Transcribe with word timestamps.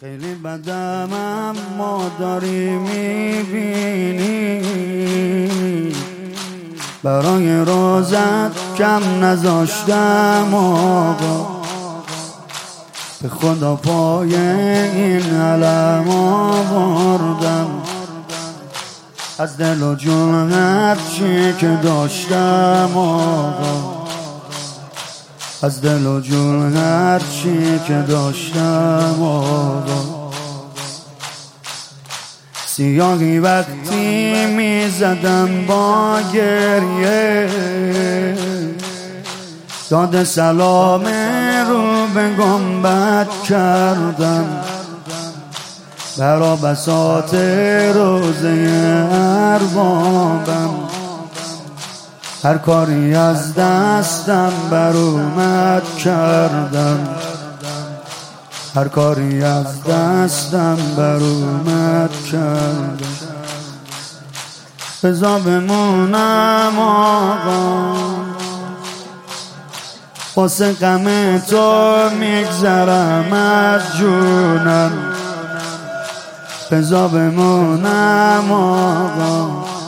خیلی 0.00 0.34
بدم 0.34 1.08
اما 1.12 2.10
داری 2.18 2.70
می‌بینی. 2.70 4.62
برای 7.02 7.56
روزت 7.56 8.74
کم 8.78 9.24
نذاشتم 9.24 10.54
آقا. 10.54 11.60
به 13.22 13.28
خدا 13.28 13.76
پای 13.76 14.36
این 14.36 15.34
علم 15.34 16.08
آوردم. 16.08 17.70
از 19.38 19.56
دل 19.56 19.82
و 19.82 19.94
جون 19.94 20.52
هرچی 20.52 21.52
که 21.52 21.78
داشتم 21.82 22.90
آقا. 22.94 23.99
از 25.62 25.82
دل 25.82 26.06
و 26.06 26.20
جون 26.20 26.76
هر 26.76 27.18
چی 27.18 27.80
که 27.86 28.04
داشتم 28.08 29.16
آقا 29.22 30.30
سیاهی 32.66 33.38
وقتی 33.38 34.46
می‌زدم 34.46 35.66
با 35.66 36.18
گریه 36.34 37.48
داد 39.90 40.24
سلام 40.24 41.04
رو 41.68 42.06
به 42.14 42.30
گنبت 42.30 43.28
کردم. 43.48 44.46
برا 46.18 46.56
بساط 46.56 47.34
روزه 47.94 48.70
اربابم. 49.12 50.89
هر 52.44 52.58
کاری 52.58 53.14
از 53.14 53.54
دستم 53.54 54.52
بر 54.70 54.92
اومد 54.92 55.82
کردم. 55.96 57.08
هر 58.76 58.88
کاری 58.88 59.44
از 59.44 59.84
دستم 59.84 60.76
بر 60.96 61.16
اومد 61.16 62.10
کردم. 62.32 62.96
بزا 65.02 65.38
بمونم 65.38 66.78
آقا. 66.78 67.94
واسه 70.36 70.72
غم 70.72 71.38
تو 71.38 71.94
میگذرم 72.20 73.32
از 73.32 73.82
جونم. 73.98 74.92
بزا 76.70 77.08
بمونم 77.08 78.52
آقا. 78.52 79.79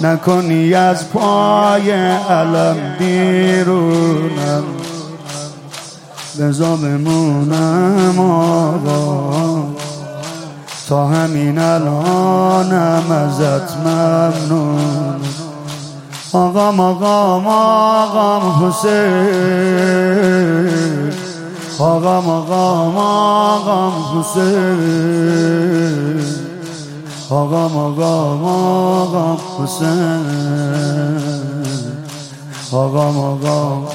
نکنی 0.00 0.74
از 0.74 1.10
پای 1.10 1.90
علم 2.30 2.76
بیرونم. 2.98 4.64
بزا 6.40 6.76
بمونم 6.76 8.20
آقا. 8.20 9.64
تا 10.88 11.06
همین 11.06 11.58
الانم 11.58 13.12
ازت 13.12 13.76
ممنون 13.76 15.20
آقا 16.32 16.68
آقا 16.82 17.42
آقا 17.50 18.68
حسین. 18.68 19.94
آقا 21.78 22.18
آقا 22.18 22.64
آقا 23.00 23.92
حسین. 24.20 25.64
آقا 27.30 27.64
آقا 27.64 28.24
آقا 29.02 29.36
حسین. 29.58 30.26
آقا 32.72 33.04
آقا 33.08 33.88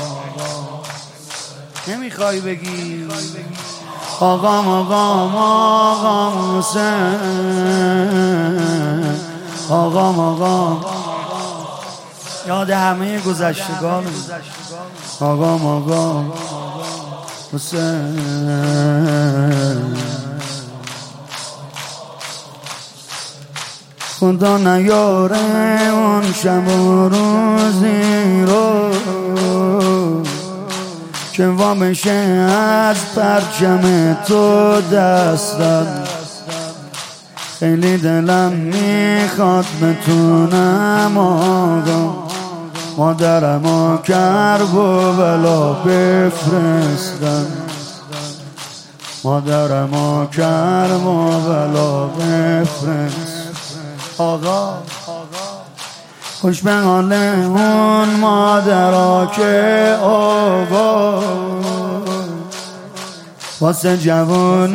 نمی‌خوای 1.88 2.40
بگی؟ 2.40 3.08
آقا 4.20 4.50
آقا 4.50 4.96
آقا 5.32 6.60
حسین. 6.60 7.20
آقا 9.70 10.10
آقا 10.10 10.78
یاد 12.48 12.70
همه 12.70 13.20
گذشتگان. 13.20 14.04
آقا 15.22 15.54
آقا 15.54 16.24
حسین. 17.54 19.09
خدا 24.20 24.58
نیاره 24.58 25.92
اون 25.94 26.34
شب 26.34 26.68
و 26.68 27.10
روزی 27.10 28.42
رو. 28.42 28.92
که 31.34 31.48
وامشه 31.48 32.12
از 32.12 32.98
پرچم 33.16 34.14
تو 34.28 34.82
دستم 34.82 35.88
خیلی 37.60 37.98
دلم 37.98 38.52
می‌خواد 38.52 39.66
بتونم 39.82 41.18
آقا 41.18 42.28
مادرم 42.98 43.66
و 43.66 43.98
کرب 43.98 44.76
و 44.76 45.14
بلا 45.14 45.74
بفرستم. 45.74 47.46
مادرم 49.24 49.94
و 49.94 50.26
کرب 50.26 51.06
و 51.06 51.40
بلا 51.40 52.06
بفرستم. 52.06 53.39
آقا 54.20 54.74
خوش 56.42 56.62
به 56.62 56.74
حال 56.74 57.14
اون 57.14 58.10
مادرا 58.10 59.32
که 59.36 59.96
آقا 60.04 61.24
واسه 63.62 63.98
جوون 63.98 64.74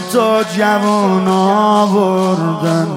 تو 0.00 0.42
جوون 0.56 1.28
آوردن. 1.28 2.88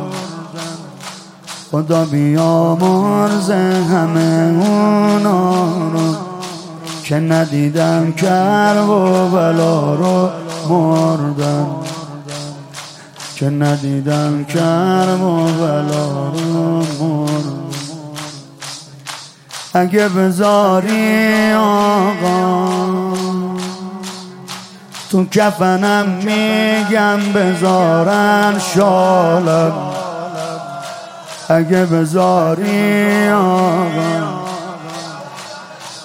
خدا 1.71 2.05
بیامرز 2.05 3.51
همه 3.51 4.55
اونا 4.65 5.63
رو. 5.93 6.15
که 7.03 7.15
ندیدم 7.15 8.11
کرب 8.11 8.89
و 8.89 9.29
بلا 9.29 9.95
رو 9.95 10.29
مردن. 10.69 11.67
که 13.43 13.49
ندیدم 13.49 14.45
کرم 14.45 15.23
و 15.23 15.45
بلا 15.45 16.29
رو 16.29 17.27
اگه 19.73 20.09
بذاری 20.09 21.53
آقا 21.53 22.87
تو 25.11 25.25
کفنم 25.25 26.05
میگم 26.05 27.19
بذارن 27.35 28.59
شالم 28.75 29.73
اگه 31.49 31.85
بذاری 31.85 33.29
آقا 33.29 34.43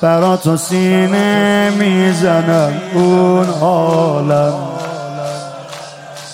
برا 0.01 0.37
تو 0.37 0.57
سینه 0.57 1.73
می‌زنم 1.79 2.73
اون 2.95 3.47
حالم 3.61 4.68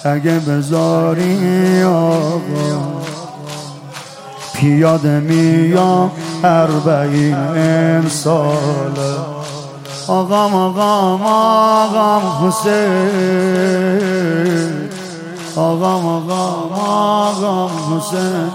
اگه 0.04 0.38
بذاری 0.38 1.82
آقا 1.82 3.02
پیاده 4.54 5.20
میام 5.20 6.10
اربعین 6.44 8.08
ساله 8.08 9.14
آقا 10.06 10.44
آقا 10.44 11.18
آقا 11.24 12.48
حسین. 12.48 12.84
آقا 15.56 15.94
آقا 15.94 16.44
آقا 16.74 17.68
حسین. 17.68 18.50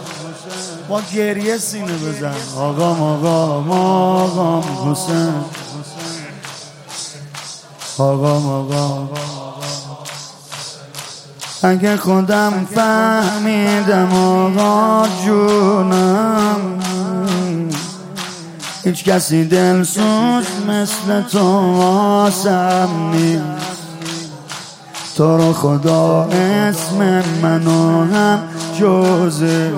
با 0.90 1.02
گریه 1.14 1.58
سینه 1.58 1.94
بزن. 1.94 2.34
آقا 2.58 2.90
آقا 2.90 3.46
آقا 3.70 4.62
حسین. 4.92 5.34
آقا 7.98 8.34
آقا 8.38 9.08
اگه 11.64 11.98
خودم 11.98 12.68
فهمیدم 12.76 14.14
آقا 14.14 15.08
جونم 15.26 16.80
هیچ 18.84 19.04
کسی 19.04 19.46
دلسوز 19.46 20.46
مثل 20.68 21.22
تو 21.22 21.40
واسم 21.78 22.90
نیست. 23.14 23.44
تو 25.18 25.38
رو 25.38 25.54
خدا 25.54 26.24
اسم 26.24 27.24
منو 27.42 28.04
هم 28.04 28.40
جوزه 28.80 29.72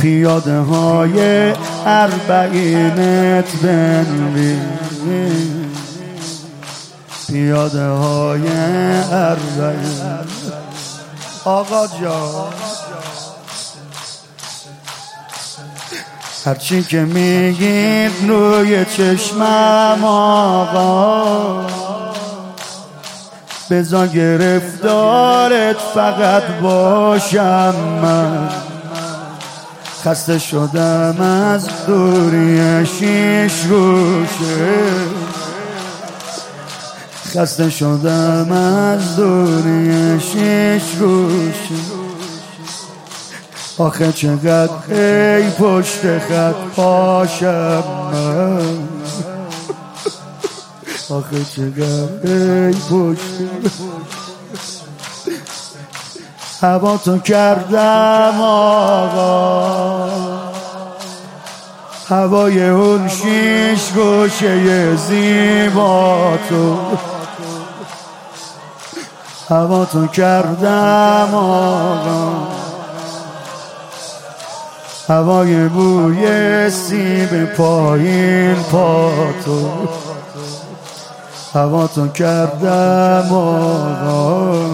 پیاده 0.00 0.58
های 0.58 1.52
اربعینت 1.86 3.56
بنویس. 3.62 5.41
پیاده 7.42 7.88
های 7.88 8.48
ارزایی 9.12 9.78
آقا 11.44 11.86
جان. 11.86 12.52
هرچی 16.44 16.82
که 16.82 17.00
میگید 17.00 18.12
روی 18.28 18.84
چشمم 18.84 20.04
آقا. 20.04 21.66
بزا 23.70 24.06
گرفتارت 24.06 25.76
فقط 25.94 26.42
باشم 26.42 27.74
من. 28.02 28.48
خسته 30.04 30.38
شدم 30.38 31.20
از 31.20 31.68
دوری 31.86 32.86
شیش 32.86 33.62
گوشه 33.66 35.41
خسته 37.34 37.70
شدم 37.70 38.52
از 38.52 39.16
دوری 39.16 40.20
شیش 40.20 40.96
گوشه. 41.00 41.74
آخه 43.78 44.12
چقدر 44.12 44.94
ای 44.94 45.50
پشت 45.50 46.18
خط 46.18 46.54
پاشم 46.76 47.84
من. 48.12 48.88
آخه 51.10 51.44
چقدر 51.56 52.32
ای 52.32 52.74
پشت 52.90 53.20
هوا 56.60 56.96
تو 56.96 57.18
کردم 57.18 58.40
آقا. 58.40 60.08
هوای 62.08 62.68
اون 62.68 63.08
شیش 63.08 63.90
گوشه 63.92 64.96
زیبا 64.96 66.38
تو 66.48 66.76
هوا 69.52 69.84
تو 69.84 70.06
کردم 70.06 71.28
آقا. 71.34 72.32
هوای 75.08 75.68
بوی 75.68 76.70
سیب 76.70 77.44
پایین 77.44 78.54
پاتو 78.54 79.68
هوا 81.54 81.86
تو 81.86 82.08
کردم 82.08 83.28
آقا. 83.32 84.66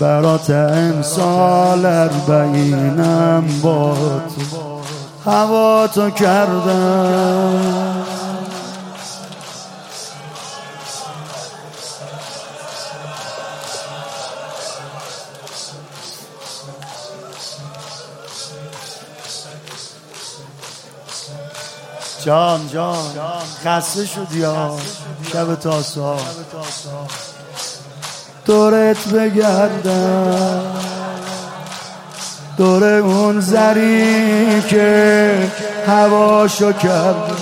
برات 0.00 0.50
امسال 0.50 1.86
اربعینم 1.86 3.44
با 3.62 3.94
تو. 3.94 5.30
هوا 5.30 5.86
تو 5.86 6.10
کردم. 6.10 7.60
جان 22.24 22.68
جان. 22.68 22.96
خسته 23.64 24.06
شدی 24.06 24.38
یا 24.38 24.76
شب 25.32 25.54
تاسا 25.54 26.16
دورت 28.46 29.08
بگردم. 29.08 30.62
دور 32.56 32.84
اون 32.84 33.40
زری 33.40 34.62
که 34.62 35.52
هواشو 35.86 36.72
کرد 36.72 37.32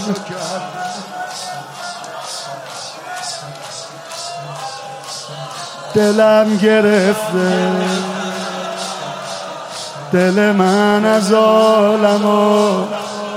دلم 5.94 6.56
گرفته. 6.56 7.72
دل 10.12 10.52
من 10.52 11.04
از 11.04 11.32
عالم 11.32 12.24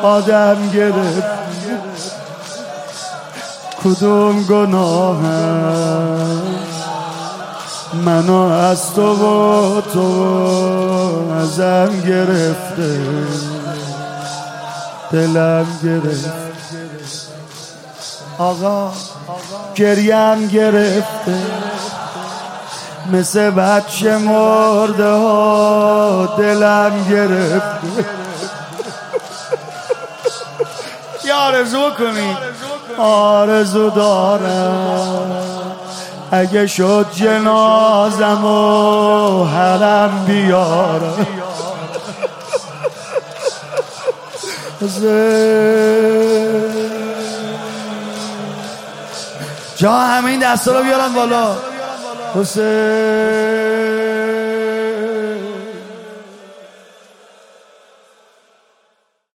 آدم 0.03 0.69
گرفت. 0.73 1.41
کدوم 3.83 4.43
گناهم 4.43 6.41
منو 8.05 8.35
از 8.35 8.93
تو 8.93 9.13
و 9.13 9.81
تو 9.81 11.31
ازم 11.41 12.01
گرفته؟ 12.07 12.99
دلم 15.11 15.65
گرفت. 15.83 16.33
آقا 18.37 18.91
گریم 19.75 20.47
گرفته. 20.47 21.37
مثل 23.11 23.49
بچه 23.49 24.17
مرده 24.17 25.11
ها 25.11 26.35
دلم 26.37 26.91
گرفته. 27.09 28.20
آرزو 31.31 31.89
کنی 31.89 32.37
آرزو 32.97 33.89
دارم. 33.89 35.31
اگه 36.31 36.67
شد 36.67 37.05
جنازم 37.15 38.45
و 38.45 39.45
حرم 39.45 40.25
بیارم. 40.27 41.27
جا 49.75 49.91
همین 49.91 50.39
دستا 50.39 50.71
رو 50.71 50.83
بیارم 50.83 51.13
بالا. 51.13 51.55
حسین 52.35 53.60